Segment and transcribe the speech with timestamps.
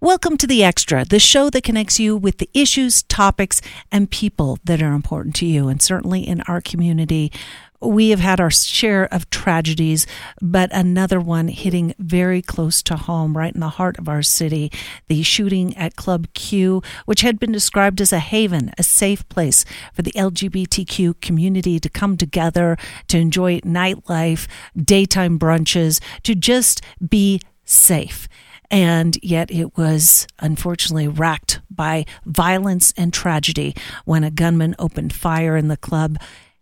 [0.00, 4.60] Welcome to The Extra, the show that connects you with the issues, topics, and people
[4.62, 5.66] that are important to you.
[5.66, 7.32] And certainly in our community,
[7.80, 10.06] we have had our share of tragedies,
[10.40, 14.70] but another one hitting very close to home, right in the heart of our city.
[15.08, 19.64] The shooting at Club Q, which had been described as a haven, a safe place
[19.92, 22.76] for the LGBTQ community to come together,
[23.08, 24.46] to enjoy nightlife,
[24.76, 28.28] daytime brunches, to just be safe
[28.70, 35.56] and yet it was unfortunately racked by violence and tragedy when a gunman opened fire
[35.56, 36.18] in the club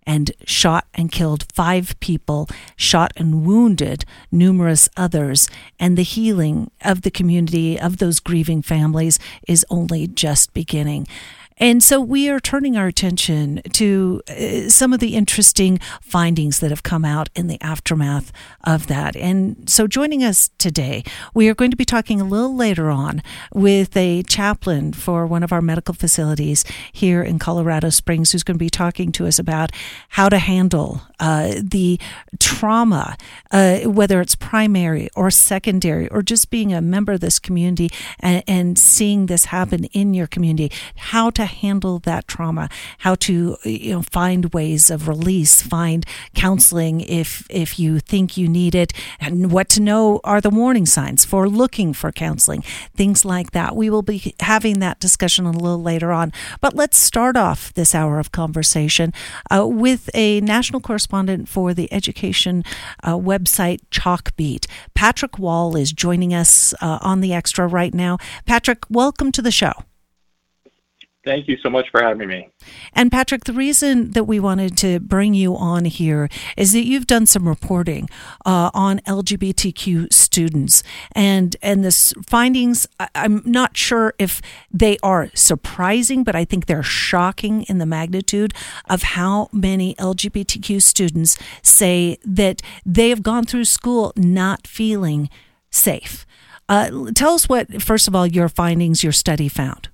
[0.06, 5.48] and shot and killed five people, shot and wounded numerous others.
[5.80, 11.08] And the healing of the community, of those grieving families, is only just beginning.
[11.58, 16.68] And so we are turning our attention to uh, some of the interesting findings that
[16.68, 18.30] have come out in the aftermath
[18.64, 19.16] of that.
[19.16, 21.02] And so joining us today,
[21.32, 23.22] we are going to be talking a little later on
[23.54, 28.56] with a chaplain for one of our medical facilities here in Colorado Springs who's going
[28.56, 29.70] to be talking to us about
[30.10, 31.98] how to handle uh, the
[32.38, 33.16] trauma,
[33.50, 37.88] uh, whether it's primary or secondary, or just being a member of this community
[38.20, 43.56] and, and seeing this happen in your community, how to handle that trauma, how to
[43.64, 48.92] you know find ways of release, find counseling if if you think you need it,
[49.20, 52.62] and what to know are the warning signs for looking for counseling,
[52.94, 53.74] things like that.
[53.74, 56.32] We will be having that discussion a little later on.
[56.60, 59.12] But let's start off this hour of conversation
[59.50, 62.64] uh, with a national correspondent for the education
[63.02, 64.66] uh, website Chalkbeat.
[64.94, 68.18] Patrick Wall is joining us uh, on the extra right now.
[68.46, 69.72] Patrick, welcome to the show.
[71.26, 72.48] Thank you so much for having me.
[72.92, 77.08] And Patrick, the reason that we wanted to bring you on here is that you've
[77.08, 78.08] done some reporting
[78.46, 80.84] uh, on LGBTQ students,
[81.16, 82.86] and and the findings.
[83.16, 88.54] I'm not sure if they are surprising, but I think they're shocking in the magnitude
[88.88, 95.28] of how many LGBTQ students say that they have gone through school not feeling
[95.70, 96.24] safe.
[96.68, 99.88] Uh, tell us what, first of all, your findings, your study found.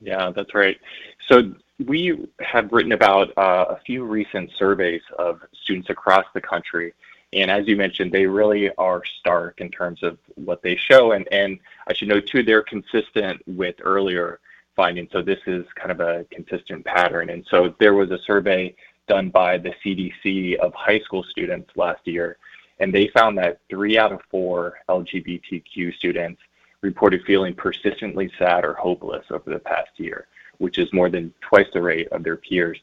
[0.00, 0.78] Yeah, that's right.
[1.28, 1.54] So
[1.86, 6.94] we have written about uh, a few recent surveys of students across the country.
[7.32, 11.12] And as you mentioned, they really are stark in terms of what they show.
[11.12, 14.40] And, and I should note, too, they're consistent with earlier
[14.74, 15.10] findings.
[15.12, 17.30] So this is kind of a consistent pattern.
[17.30, 18.74] And so there was a survey
[19.06, 22.36] done by the CDC of high school students last year.
[22.80, 26.40] And they found that three out of four LGBTQ students
[26.82, 30.26] reported feeling persistently sad or hopeless over the past year,
[30.58, 32.78] which is more than twice the rate of their peers,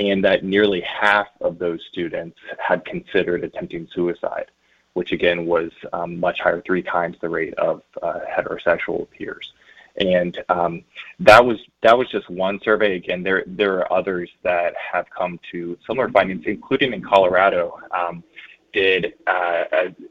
[0.00, 4.50] and that nearly half of those students had considered attempting suicide,
[4.94, 9.52] which again was um, much higher, three times the rate of uh, heterosexual peers.
[9.96, 10.84] And um,
[11.20, 12.96] that was that was just one survey.
[12.96, 17.78] Again, there there are others that have come to similar findings, including in Colorado.
[17.90, 18.24] Um,
[18.72, 19.64] did uh,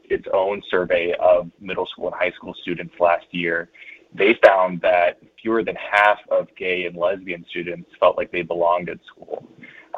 [0.04, 3.70] its own survey of middle school and high school students last year,
[4.14, 8.88] they found that fewer than half of gay and lesbian students felt like they belonged
[8.88, 9.46] at school.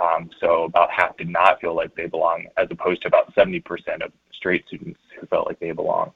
[0.00, 3.62] Um, so about half did not feel like they belong, as opposed to about 70%
[4.02, 6.12] of straight students who felt like they belong.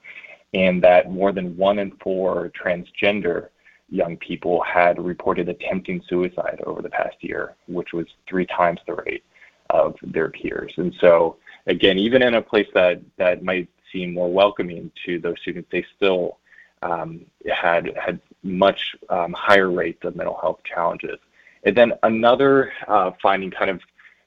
[0.55, 3.49] And that more than one in four transgender
[3.91, 8.95] young people had reported attempting suicide over the past year, which was three times the
[8.95, 9.25] rate
[9.71, 10.73] of their peers.
[10.77, 11.37] And so
[11.69, 15.85] again, even in a place that, that might seem more welcoming to those students, they
[15.97, 16.39] still
[16.83, 21.19] um, had had much um, higher rates of mental health challenges.
[21.65, 23.81] And then another uh, finding, kind of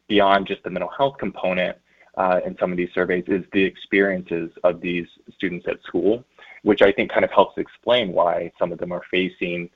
[0.07, 1.77] beyond just the mental health component
[2.17, 6.23] uh, in some of these surveys, is the experiences of these students at school,
[6.63, 9.69] which I think kind of helps explain why some of them are facing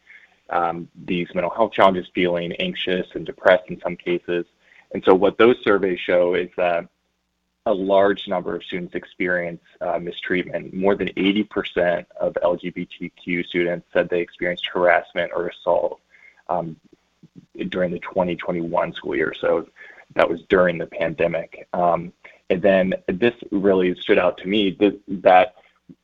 [0.49, 4.45] um, these mental health challenges, feeling anxious and depressed in some cases.
[4.93, 6.87] And so, what those surveys show is that
[7.65, 10.73] a large number of students experience uh, mistreatment.
[10.73, 15.99] More than 80% of LGBTQ students said they experienced harassment or assault
[16.47, 16.75] um,
[17.69, 19.33] during the 2021 school year.
[19.39, 19.67] So
[20.15, 21.67] that was during the pandemic.
[21.73, 22.13] Um,
[22.51, 25.55] and then this really stood out to me that, that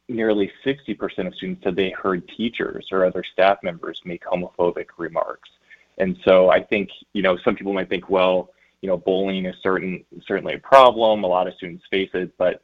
[0.09, 5.49] nearly 60% of students said they heard teachers or other staff members make homophobic remarks.
[5.99, 8.49] And so I think, you know, some people might think, well,
[8.81, 11.23] you know, bullying is certain certainly a problem.
[11.23, 12.63] A lot of students face it, but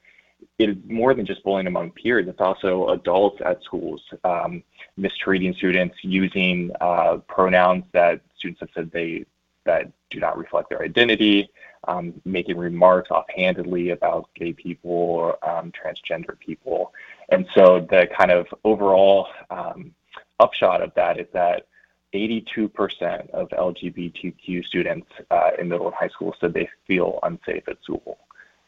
[0.59, 2.27] it is more than just bullying among peers.
[2.27, 4.63] It's also adults at schools um,
[4.97, 9.25] mistreating students, using uh, pronouns that students have said they
[9.65, 11.49] that do not reflect their identity,
[11.87, 16.93] um, making remarks offhandedly about gay people or um, transgender people.
[17.29, 19.93] And so the kind of overall um,
[20.39, 21.67] upshot of that is that
[22.13, 27.81] 82% of LGBTQ students uh, in middle and high school said they feel unsafe at
[27.83, 28.17] school.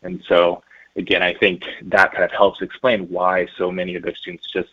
[0.03, 0.63] And so,
[0.95, 4.69] again, I think that kind of helps explain why so many of those students just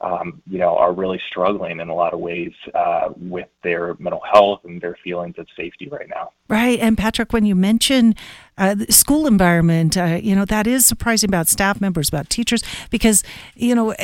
[0.00, 4.22] um, you know, are really struggling in a lot of ways uh, with their mental
[4.32, 6.30] health and their feelings of safety right now.
[6.48, 6.78] Right.
[6.78, 8.14] And Patrick, when you mention
[8.58, 13.24] uh, school environment, uh, you know, that is surprising about staff members, about teachers, because,
[13.54, 13.94] you know,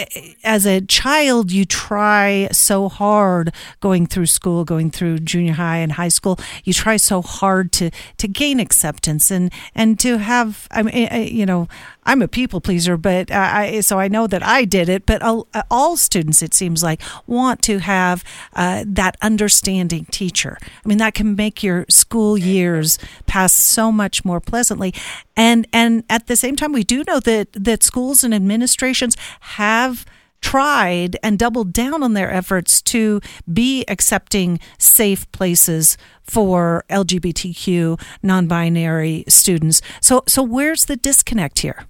[0.43, 5.93] as a child, you try so hard going through school, going through junior high and
[5.93, 10.83] high school, you try so hard to, to gain acceptance and, and to have, I
[10.83, 11.69] mean, you know,
[12.07, 15.49] I'm a people pleaser, but I, so I know that I did it, but all
[15.71, 18.23] all students, it seems like, want to have
[18.55, 20.59] uh, that understanding teacher.
[20.63, 24.95] I mean, that can make your school years pass so much more pleasantly.
[25.37, 30.05] And and at the same time, we do know that that schools and administrations have
[30.41, 33.19] tried and doubled down on their efforts to
[33.51, 39.81] be accepting safe places for LGBTQ non-binary students.
[40.03, 41.87] So so where's the disconnect here?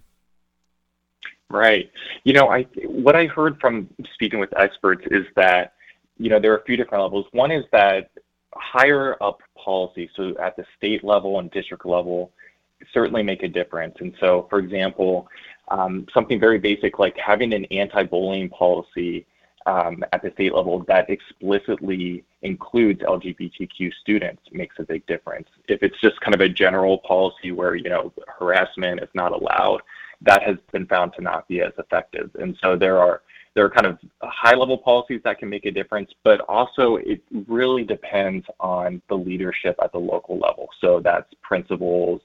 [1.51, 1.91] Right.
[2.25, 5.75] You know, I what I heard from speaking with experts is that
[6.17, 7.27] you know there are a few different levels.
[7.33, 8.11] One is that
[8.55, 12.33] higher up policy, so at the state level and district level,
[12.93, 13.97] certainly make a difference.
[14.01, 15.29] And so, for example,
[15.69, 19.27] um, something very basic like having an anti-bullying policy
[19.67, 25.49] um, at the state level that explicitly includes LGBTQ students makes a big difference.
[25.69, 29.81] If it's just kind of a general policy where you know harassment is not allowed,
[30.21, 32.31] that has been found to not be as effective.
[32.39, 33.23] And so there are
[33.55, 37.23] there are kind of high level policies that can make a difference, but also it
[37.47, 40.69] really depends on the leadership at the local level.
[40.81, 42.21] So that's principals,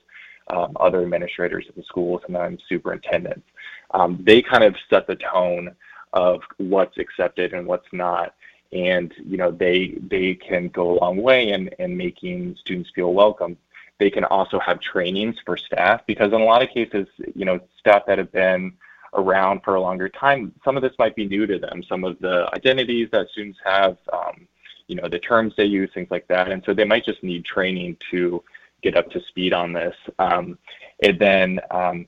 [0.49, 3.47] um, other administrators at the schools, and then superintendents.
[3.91, 5.75] Um, they kind of set the tone
[6.13, 8.33] of what's accepted and what's not.
[8.71, 13.13] And you know they they can go a long way in, in making students feel
[13.13, 13.57] welcome.
[13.99, 17.59] They can also have trainings for staff because in a lot of cases, you know,
[17.79, 18.73] staff that have been
[19.13, 21.83] around for a longer time, some of this might be new to them.
[21.83, 24.47] Some of the identities that students have, um,
[24.87, 26.49] you know, the terms they use, things like that.
[26.49, 28.43] And so they might just need training to
[28.81, 29.95] get up to speed on this.
[30.19, 30.57] Um,
[31.03, 32.07] and then um,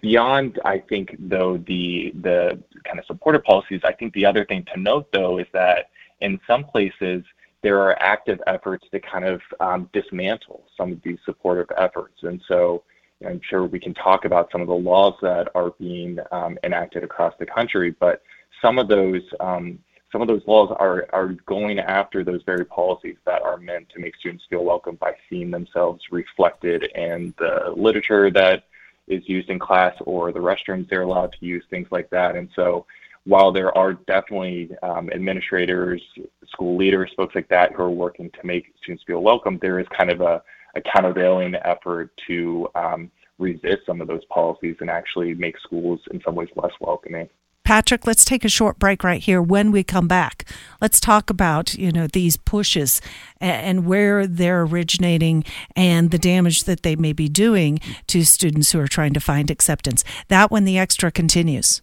[0.00, 4.64] beyond, I think, though, the, the kind of supportive policies, I think the other thing
[4.74, 5.90] to note, though, is that
[6.20, 7.22] in some places,
[7.62, 12.22] there are active efforts to kind of um, dismantle some of these supportive efforts.
[12.22, 12.82] And so,
[13.24, 17.02] I'm sure we can talk about some of the laws that are being um, enacted
[17.02, 18.22] across the country, but
[18.60, 19.78] some of those um,
[20.12, 24.00] some of those laws are are going after those very policies that are meant to
[24.00, 28.64] make students feel welcome by seeing themselves reflected in the literature that
[29.08, 32.34] is used in class or the restrooms they're allowed to use, things like that.
[32.34, 32.86] And so,
[33.24, 36.02] while there are definitely um, administrators,
[36.46, 39.86] school leaders, folks like that who are working to make students feel welcome, there is
[39.88, 40.42] kind of a
[40.76, 46.20] a countervailing effort to um, resist some of those policies and actually make schools in
[46.22, 47.28] some ways less welcoming.
[47.66, 49.42] Patrick, let's take a short break right here.
[49.42, 50.48] When we come back,
[50.80, 53.00] let's talk about you know these pushes
[53.40, 55.42] and where they're originating
[55.74, 59.50] and the damage that they may be doing to students who are trying to find
[59.50, 60.04] acceptance.
[60.28, 61.82] That when the extra continues.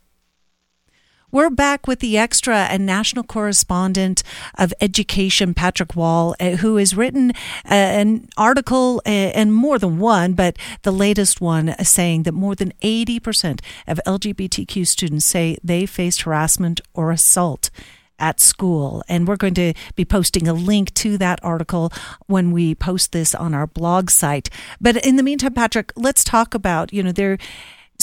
[1.34, 4.22] We're back with the extra and national correspondent
[4.54, 7.32] of education, Patrick Wall, uh, who has written
[7.66, 12.54] uh, an article uh, and more than one, but the latest one saying that more
[12.54, 17.72] than 80% of LGBTQ students say they faced harassment or assault
[18.20, 19.04] at school.
[19.10, 21.92] And we're going to be posting a link to that article
[22.28, 24.52] when we post this on our blog site.
[24.80, 27.40] But in the meantime, Patrick, let's talk about, you know, there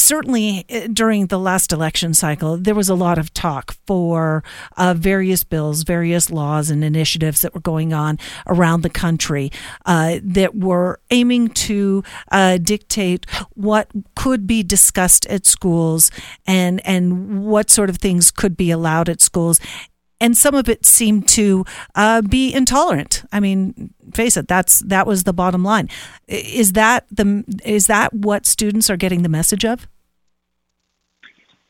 [0.01, 4.43] certainly uh, during the last election cycle, there was a lot of talk for
[4.77, 9.51] uh, various bills, various laws, and initiatives that were going on around the country
[9.87, 12.03] uh, that were aiming to
[12.33, 16.11] uh, dictate what could be discussed at schools
[16.47, 19.61] and and what sort of things could be allowed at schools.
[20.21, 23.25] And some of it seemed to uh, be intolerant.
[23.33, 25.89] I mean, face it, that's that was the bottom line.
[26.29, 29.89] Is that the is that what students are getting the message of?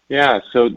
[0.09, 0.71] Yeah, so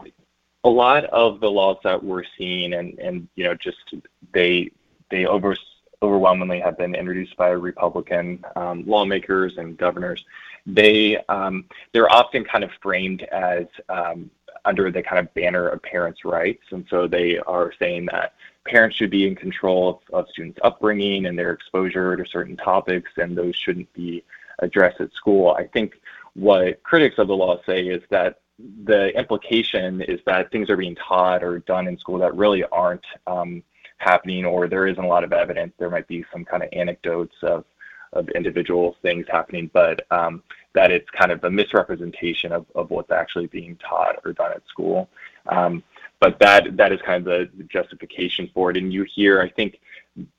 [0.62, 3.94] a lot of the laws that we're seeing and and you know just
[4.32, 4.70] they
[5.10, 5.56] they over
[6.02, 10.24] overwhelmingly have been introduced by Republican um, lawmakers and governors.
[10.66, 14.30] They um, they're often kind of framed as um,
[14.64, 18.34] under the kind of banner of parents' rights, and so they are saying that
[18.66, 23.10] parents should be in control of, of students' upbringing and their exposure to certain topics,
[23.16, 24.24] and those shouldn't be
[24.60, 25.50] addressed at school.
[25.50, 25.94] I think
[26.34, 28.40] what critics of the law say is that
[28.84, 33.04] the implication is that things are being taught or done in school that really aren't
[33.26, 33.62] um,
[33.98, 35.72] happening, or there isn't a lot of evidence.
[35.78, 37.64] There might be some kind of anecdotes of
[38.12, 40.40] of individual things happening, but um,
[40.74, 44.62] that it's kind of a misrepresentation of, of what's actually being taught or done at
[44.68, 45.08] school.
[45.46, 45.82] Um,
[46.20, 48.76] but that that is kind of the justification for it.
[48.76, 49.78] And you hear, I think,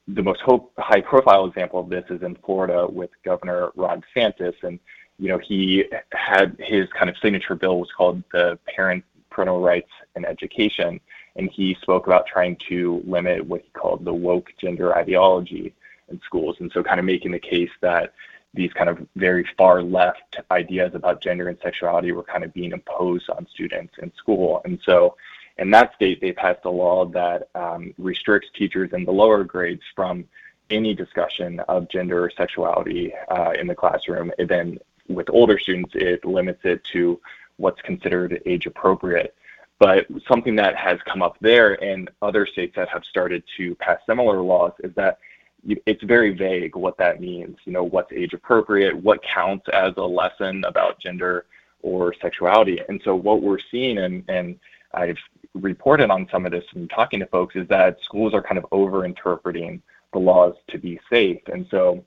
[0.08, 4.56] the most hope, high profile example of this is in Florida with Governor Ron DeSantis,
[4.64, 4.80] and
[5.20, 9.92] you know he had his kind of signature bill was called the Parent Parental Rights
[10.16, 11.00] and Education,
[11.36, 15.74] and he spoke about trying to limit what he called the woke gender ideology
[16.10, 18.14] in schools, and so kind of making the case that
[18.56, 22.72] these kind of very far left ideas about gender and sexuality were kind of being
[22.72, 25.16] imposed on students in school, and so
[25.58, 29.84] in that state, they passed a law that um, restricts teachers in the lower grades
[29.96, 30.26] from
[30.70, 34.32] any discussion of gender or sexuality uh, in the classroom.
[34.38, 37.22] And then with older students, it limits it to
[37.58, 39.36] what's considered age appropriate.
[39.80, 44.00] But something that has come up there and other states that have started to pass
[44.06, 45.20] similar laws is that
[45.66, 47.58] it's very vague what that means.
[47.66, 51.46] You know, what's age appropriate, what counts as a lesson about gender
[51.82, 52.82] or sexuality.
[52.90, 54.60] And so what we're seeing, and, and
[54.94, 55.18] I've
[55.54, 58.66] reported on some of this and talking to folks is that schools are kind of
[58.72, 59.82] over interpreting
[60.14, 61.42] the laws to be safe.
[61.52, 62.04] And so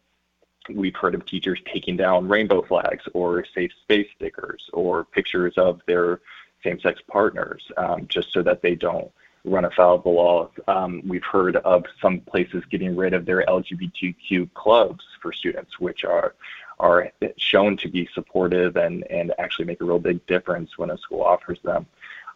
[0.70, 5.80] we've heard of teachers taking down rainbow flags or safe space stickers or pictures of
[5.86, 6.20] their
[6.64, 9.10] same sex partners um, just so that they don't
[9.48, 10.50] run afoul of the law.
[10.68, 16.04] Um, we've heard of some places getting rid of their LGBTQ clubs for students, which
[16.04, 16.34] are
[16.80, 20.98] are shown to be supportive and, and actually make a real big difference when a
[20.98, 21.84] school offers them.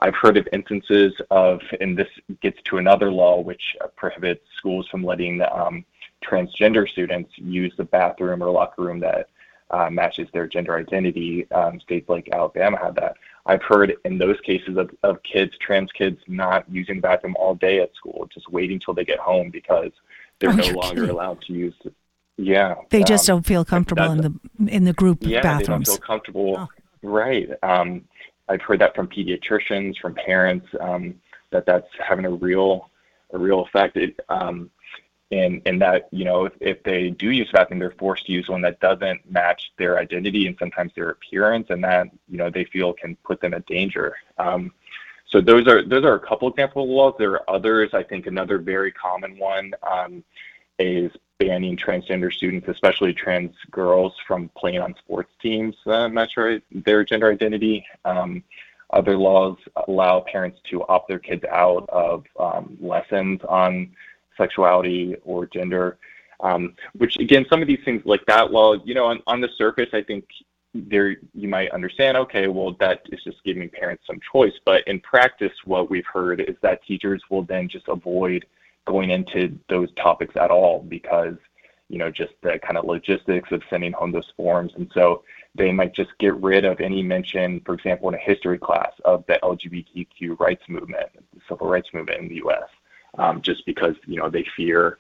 [0.00, 2.09] I've heard of instances of, and this
[2.40, 5.85] gets to another law which prohibits schools from letting um,
[6.25, 9.28] transgender students use the bathroom or locker room that
[9.71, 11.50] uh, matches their gender identity.
[11.52, 13.16] Um, states like Alabama have that.
[13.47, 17.55] I've heard in those cases of, of kids, trans kids, not using the bathroom all
[17.55, 19.91] day at school, just waiting till they get home because
[20.39, 21.11] they're oh, no longer kidding.
[21.11, 21.75] allowed to use.
[21.83, 21.93] The,
[22.37, 25.67] yeah, they just um, don't feel comfortable in the in the group yeah, bathrooms.
[25.67, 26.55] they don't feel comfortable.
[26.59, 26.69] Oh.
[27.03, 27.51] Right.
[27.63, 28.05] Um,
[28.49, 31.15] I've heard that from pediatricians, from parents, um,
[31.51, 32.91] that that's having a real
[33.33, 33.97] a real effect.
[33.97, 34.71] It, um,
[35.33, 38.33] and and that you know if, if they do use a bathroom, they're forced to
[38.33, 42.51] use one that doesn't match their identity and sometimes their appearance, and that you know
[42.51, 44.15] they feel can put them at danger.
[44.39, 44.73] Um,
[45.27, 47.15] so those are those are a couple examples of laws.
[47.19, 47.91] There are others.
[47.95, 50.23] I think another very common one um,
[50.79, 56.37] is banning transgender students, especially trans girls, from playing on sports teams uh, match
[56.71, 57.85] their gender identity.
[58.05, 58.45] Um,
[58.91, 59.57] other laws
[59.89, 63.91] allow parents to opt their kids out of um, lessons on
[64.37, 65.99] sexuality or gender.
[66.41, 69.49] Um, which again, some of these things like that law, you know, on, on the
[69.57, 70.25] surface, I think
[70.75, 72.17] there you might understand.
[72.17, 74.55] Okay, well, that is just giving parents some choice.
[74.65, 78.45] But in practice, what we've heard is that teachers will then just avoid
[78.87, 81.37] going into those topics at all because
[81.89, 85.23] you know just the kind of logistics of sending home those forms and so
[85.55, 89.25] they might just get rid of any mention for example in a history class of
[89.29, 92.69] the lgbtq rights movement the civil rights movement in the us
[93.19, 94.99] um, just because you know they fear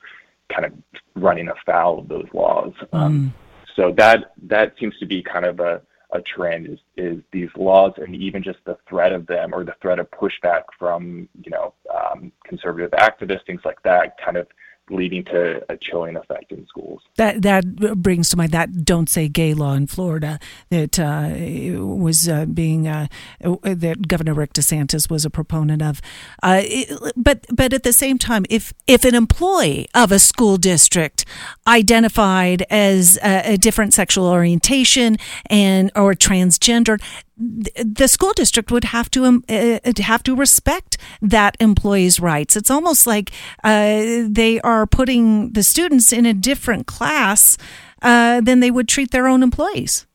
[0.52, 0.72] kind of
[1.14, 3.74] running afoul of those laws um, mm.
[3.76, 5.80] so that that seems to be kind of a
[6.12, 9.74] a trend is, is these laws and even just the threat of them or the
[9.80, 14.46] threat of pushback from you know um, conservative activists things like that kind of
[14.90, 17.00] leading to a chilling effect in schools.
[17.16, 20.38] That that brings to mind that "Don't Say Gay" law in Florida
[20.70, 21.30] that uh,
[21.84, 23.06] was uh, being uh,
[23.40, 26.00] that Governor Rick DeSantis was a proponent of.
[26.42, 30.56] Uh, it, but but at the same time, if if an employee of a school
[30.56, 31.24] district
[31.66, 37.00] identified as a, a different sexual orientation and or transgender,
[37.36, 42.56] the school district would have to um, uh, have to respect that employee's rights.
[42.56, 43.30] It's almost like
[43.64, 47.56] uh, they are putting the students in a different class
[48.02, 50.06] uh, than they would treat their own employees.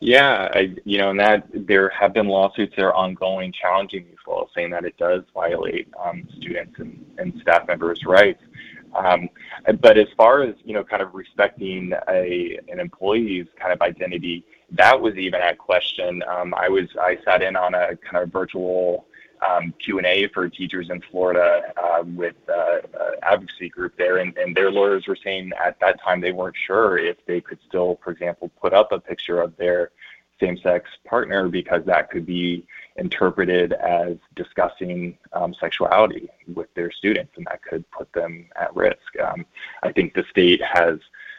[0.00, 4.16] Yeah, I, you know, and that there have been lawsuits that are ongoing challenging these
[4.28, 8.40] laws, saying that it does violate um, students and, and staff members' rights.
[8.94, 9.28] Um,
[9.80, 14.44] but as far as you know, kind of respecting a an employee's kind of identity,
[14.72, 16.22] that was even at question.
[16.28, 19.06] Um, I was I sat in on a kind of virtual
[19.46, 24.56] um, Q&A for teachers in Florida uh, with uh, uh, advocacy group there, and, and
[24.56, 28.10] their lawyers were saying at that time they weren't sure if they could still, for
[28.10, 29.90] example, put up a picture of their
[30.40, 32.64] same-sex partner because that could be
[32.96, 38.96] interpreted as discussing um, sexuality with their students, and that could put them at risk.
[39.24, 39.44] Um,
[39.82, 40.98] I think the state has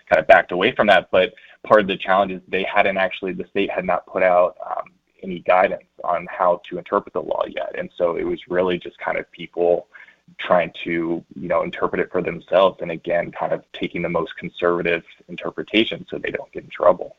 [0.09, 3.33] kind of backed away from that, but part of the challenge is they hadn't actually,
[3.33, 4.91] the state had not put out um,
[5.21, 7.75] any guidance on how to interpret the law yet.
[7.77, 9.87] And so it was really just kind of people
[10.37, 14.35] trying to you know interpret it for themselves and again kind of taking the most
[14.37, 17.15] conservative interpretation so they don't get in trouble.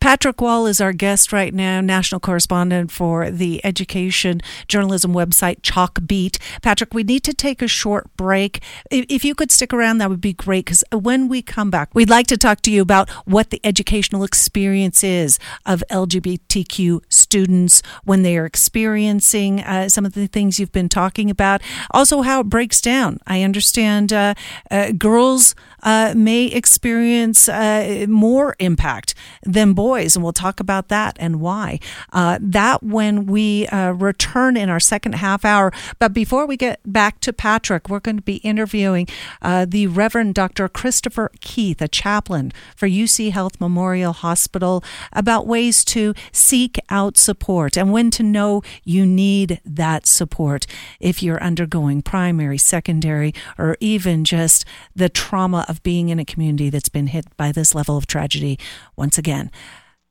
[0.00, 6.38] Patrick wall is our guest right now national correspondent for the education journalism website chalkbeat.
[6.62, 8.62] Patrick we need to take a short break.
[8.90, 12.10] If you could stick around that would be great because when we come back we'd
[12.10, 18.22] like to talk to you about what the educational experience is of lgbtq students when
[18.22, 21.62] they are experiencing uh, some of the things you've been talking about.
[21.92, 23.18] Also how breaks down.
[23.26, 24.34] I understand uh,
[24.70, 31.16] uh, girls uh, may experience uh, more impact than boys, and we'll talk about that
[31.18, 31.78] and why.
[32.12, 35.72] Uh, that when we return in our second half hour.
[35.98, 39.06] But before we get back to Patrick, we're going to be interviewing
[39.40, 40.68] the Reverend Dr.
[40.68, 47.76] Christopher Keith, a chaplain for UC Health Memorial Hospital, about ways to seek out support
[47.76, 50.66] and when to know you need that support
[50.98, 54.64] if you're undergoing primary primary, secondary, or even just
[54.96, 58.58] the trauma of being in a community that's been hit by this level of tragedy
[58.96, 59.50] once again.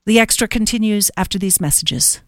[0.06, 2.22] The extra continues after these messages.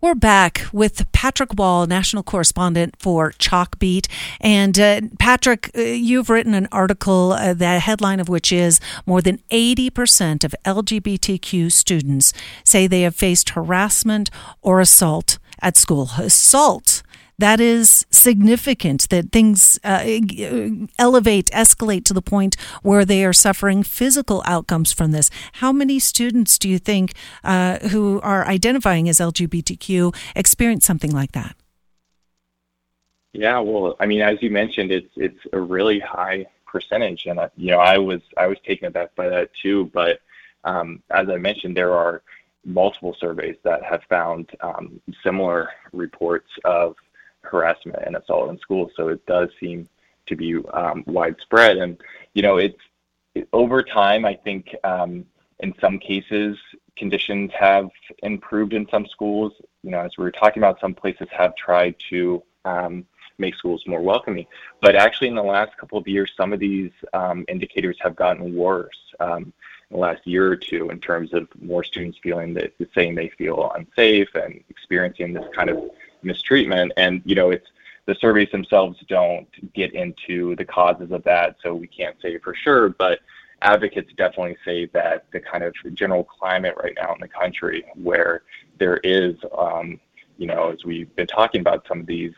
[0.00, 4.06] We're back with Patrick Wall, national correspondent for Chalkbeat.
[4.40, 9.20] And uh, Patrick, uh, you've written an article, uh, the headline of which is More
[9.20, 12.32] than 80% of LGBTQ students
[12.64, 14.30] say they have faced harassment
[14.62, 16.10] or assault at school.
[16.18, 17.02] Assault
[17.38, 20.02] that is significant that things uh,
[20.98, 25.30] elevate, escalate to the point where they are suffering physical outcomes from this.
[25.54, 27.12] How many students do you think
[27.44, 31.56] uh, who are identifying as LGBTQ experience something like that?
[33.32, 37.50] Yeah, well, I mean, as you mentioned, it's it's a really high percentage, and uh,
[37.54, 39.90] you know, I was I was taken aback by that too.
[39.92, 40.20] But
[40.64, 42.22] um, as I mentioned, there are
[42.64, 46.96] multiple surveys that have found um, similar reports of
[47.46, 48.92] harassment and assault in schools.
[48.96, 49.88] So it does seem
[50.26, 51.76] to be um, widespread.
[51.78, 52.00] And,
[52.34, 52.82] you know, it's
[53.34, 55.24] it, over time, I think um,
[55.60, 56.58] in some cases,
[56.96, 57.88] conditions have
[58.22, 59.52] improved in some schools.
[59.82, 63.06] You know, as we were talking about, some places have tried to um,
[63.38, 64.46] make schools more welcoming.
[64.80, 68.54] But actually, in the last couple of years, some of these um, indicators have gotten
[68.54, 68.98] worse.
[69.20, 69.52] Um,
[69.90, 73.28] in the last year or two, in terms of more students feeling that saying they
[73.28, 75.78] feel unsafe and experiencing this kind of
[76.26, 76.92] mistreatment.
[76.96, 77.66] And you know, it's
[78.06, 82.54] the surveys themselves don't get into the causes of that, so we can't say for
[82.54, 82.90] sure.
[82.90, 83.20] But
[83.62, 88.42] advocates definitely say that the kind of general climate right now in the country, where
[88.78, 89.98] there is, um,
[90.38, 92.34] you know, as we've been talking about, some of these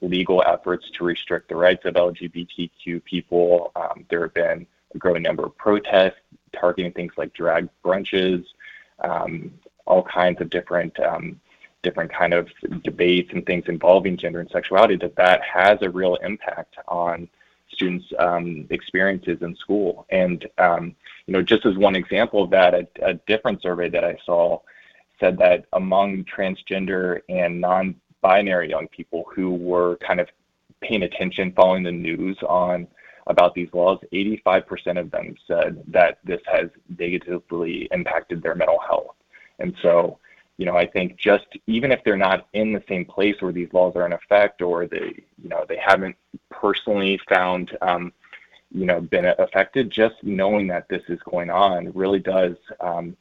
[0.00, 3.72] legal efforts to restrict the rights of LGBTQ people.
[3.76, 6.20] Um, there have been a growing number of protests
[6.52, 8.44] targeting things like drag brunches,
[9.00, 9.52] um,
[9.86, 11.40] all kinds of different um,
[11.82, 12.48] different kind of
[12.82, 17.28] debates and things involving gender and sexuality, that that has a real impact on
[17.72, 20.06] students' um, experiences in school.
[20.10, 20.94] And um,
[21.26, 24.60] you know, just as one example of that, a, a, different survey that I saw
[25.18, 30.28] said that among transgender and non-binary young people who were kind of
[30.80, 32.88] paying attention, following the news on
[33.26, 39.14] about these laws, 85% of them said that this has negatively impacted their mental health.
[39.58, 40.18] And so
[40.60, 43.72] you know, I think just even if they're not in the same place where these
[43.72, 46.14] laws are in effect, or they, you know, they haven't
[46.50, 48.12] personally found, um,
[48.70, 53.16] you know, been affected, just knowing that this is going on really does um,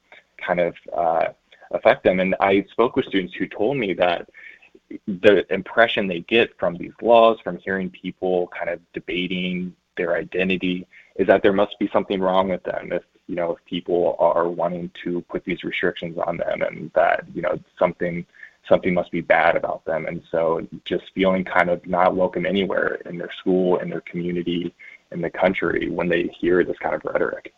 [0.45, 1.27] kind of uh,
[1.71, 2.19] affect them.
[2.19, 4.27] And I spoke with students who told me that
[5.07, 10.85] the impression they get from these laws, from hearing people kind of debating their identity,
[11.15, 12.91] is that there must be something wrong with them.
[12.91, 17.23] If you know, if people are wanting to put these restrictions on them and that,
[17.35, 18.25] you know, something
[18.67, 20.05] something must be bad about them.
[20.05, 24.73] And so just feeling kind of not welcome anywhere in their school, in their community,
[25.11, 27.53] in the country when they hear this kind of rhetoric.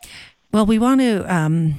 [0.51, 1.75] Well, we want to um,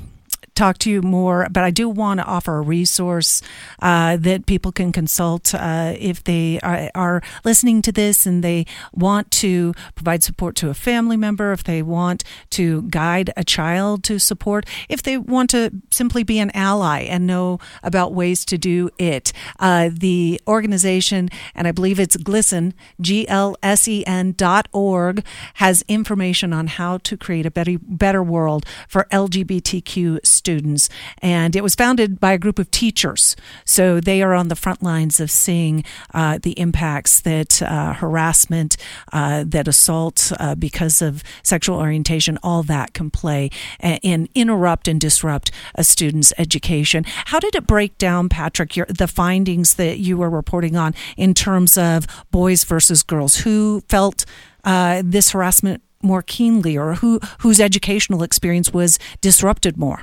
[0.55, 3.43] talk to you more, but I do want to offer a resource
[3.81, 8.67] uh, that people can consult uh, if they are, are, listening to this and they
[8.93, 14.05] want to provide support to a family member, if they want to guide a child
[14.05, 18.59] to support, if they want to simply be an ally and know about ways to
[18.59, 19.33] do it.
[19.59, 25.25] Uh, the organization, and I believe it's GLSEN, G L S E N dot org,
[25.55, 30.89] has information on how to create a better, better world for LGBTQ students students.
[31.19, 33.37] And it was founded by a group of teachers.
[33.65, 38.77] So they are on the front lines of seeing uh, the impacts that uh, harassment,
[39.13, 43.51] uh, that assault uh, because of sexual orientation, all that can play
[43.81, 47.05] and interrupt and disrupt a student's education.
[47.31, 51.35] How did it break down, Patrick, your, the findings that you were reporting on in
[51.35, 53.37] terms of boys versus girls?
[53.45, 54.25] Who felt
[54.65, 60.01] uh, this harassment more keenly, or who whose educational experience was disrupted more?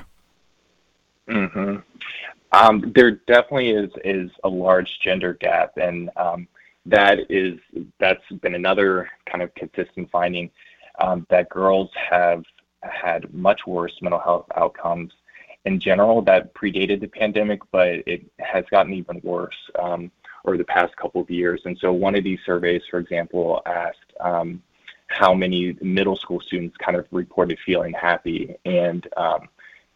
[1.30, 1.76] Mm-hmm.
[2.52, 6.48] Um, there definitely is is a large gender gap, and um,
[6.86, 7.58] that is
[7.98, 10.50] that's been another kind of consistent finding
[11.00, 12.42] um, that girls have
[12.82, 15.12] had much worse mental health outcomes
[15.64, 20.10] in general that predated the pandemic, but it has gotten even worse um,
[20.44, 21.60] over the past couple of years.
[21.64, 24.62] And so, one of these surveys, for example, asked um,
[25.08, 29.48] how many middle school students kind of reported feeling happy, and um,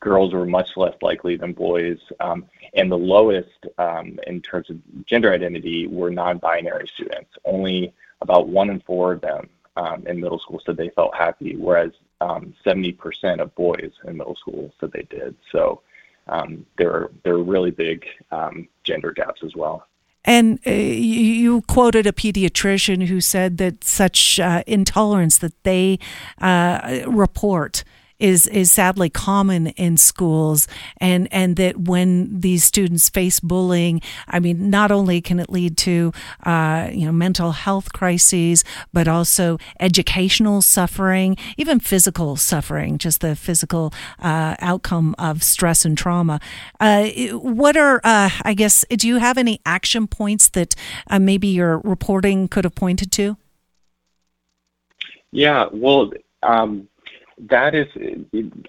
[0.05, 1.99] girls were much less likely than boys.
[2.21, 7.31] Um, and the lowest um, in terms of gender identity were non binary students.
[7.45, 11.57] Only about one in four of them um, in middle school said they felt happy,
[11.57, 15.35] whereas um, 70% of boys in middle school said they did.
[15.51, 15.81] So
[16.29, 19.87] um, there are there are really big um, gender gaps as well.
[20.27, 25.99] And uh, you quoted a pediatrician who said that such uh, intolerance that they
[26.40, 27.85] uh, report
[28.18, 34.38] is is sadly common in schools and and that when these students face bullying i
[34.38, 36.12] mean not only can it lead to
[36.44, 43.35] uh, you know mental health crises but also educational suffering even physical suffering just the
[43.35, 46.40] physical uh, outcome of stress and trauma.
[46.81, 50.74] Uh, what are uh, i guess do you have any action points that
[51.09, 53.37] uh, maybe your reporting could have pointed to?
[55.33, 56.88] Yeah well um,
[57.38, 57.87] that is,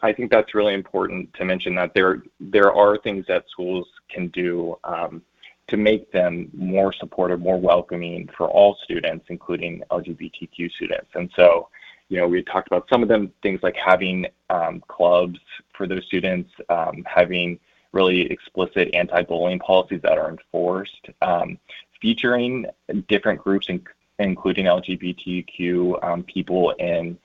[0.01, 4.27] I think that's really important to mention that there there are things that schools can
[4.29, 5.21] do um,
[5.67, 11.09] to make them more supportive, more welcoming for all students, including LGBTQ students.
[11.15, 11.69] And so,
[12.09, 15.39] you know, we talked about some of them, things like having um, clubs
[15.75, 17.59] for those students, um, having
[17.93, 21.57] really explicit anti-bullying policies that are enforced, um,
[22.01, 22.65] featuring
[23.07, 23.83] different groups, in,
[24.19, 27.17] including LGBTQ um, people in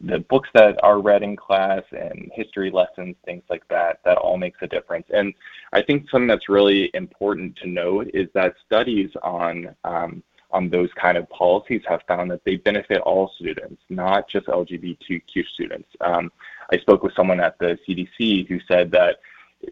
[0.00, 4.36] the books that are read in class and history lessons, things like that, that all
[4.36, 5.06] makes a difference.
[5.12, 5.34] And
[5.72, 10.88] I think something that's really important to note is that studies on um, on those
[10.94, 15.88] kind of policies have found that they benefit all students, not just LGBTQ students.
[16.00, 16.32] Um,
[16.72, 19.18] I spoke with someone at the CDC who said that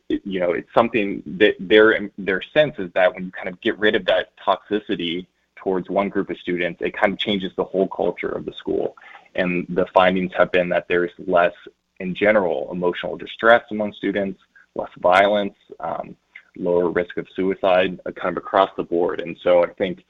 [0.08, 3.78] you know it's something that their their sense is that when you kind of get
[3.78, 7.88] rid of that toxicity towards one group of students, it kind of changes the whole
[7.88, 8.96] culture of the school.
[9.36, 11.52] And the findings have been that there's less,
[12.00, 14.40] in general, emotional distress among students,
[14.74, 16.16] less violence, um,
[16.56, 19.20] lower risk of suicide, uh, kind of across the board.
[19.20, 20.04] And so I think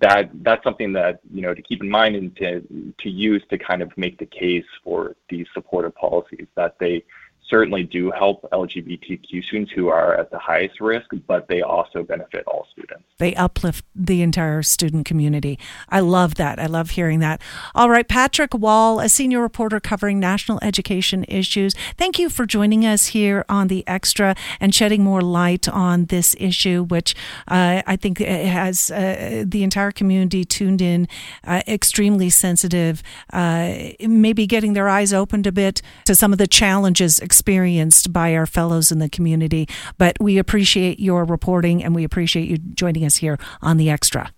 [0.00, 3.58] that that's something that you know to keep in mind and to to use to
[3.58, 7.04] kind of make the case for these supportive policies that they
[7.50, 12.44] certainly do help LGBTQ students who are at the highest risk, but they also benefit
[12.46, 13.04] all students.
[13.18, 15.58] They uplift the entire student community.
[15.88, 16.58] I love that.
[16.60, 17.42] I love hearing that.
[17.74, 21.74] All right, Patrick Wall, a senior reporter covering national education issues.
[21.98, 26.36] Thank you for joining us here on the Extra and shedding more light on this
[26.38, 27.14] issue, which
[27.48, 31.08] uh, I think has uh, the entire community tuned in,
[31.44, 36.46] uh, extremely sensitive, uh, maybe getting their eyes opened a bit to some of the
[36.46, 39.66] challenges experienced by our fellows in the community.
[39.96, 44.30] But we appreciate your reporting and we appreciate you joining us here on The Extra.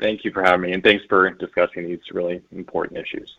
[0.00, 3.34] Thank you for having me, and thanks for discussing these really important issues.